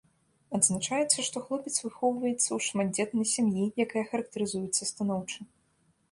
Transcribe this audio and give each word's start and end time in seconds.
Адзначаецца, 0.57 1.19
што 1.27 1.41
хлопец 1.49 1.73
выхоўваецца 1.87 2.47
ў 2.47 2.57
шматдзетнай 2.67 3.27
сям'і, 3.33 3.65
якая 3.85 4.03
характарызуецца 4.13 4.89
станоўча. 4.93 5.39